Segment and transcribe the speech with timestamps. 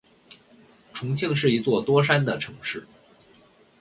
[0.93, 2.87] 重庆是一座多山的城市。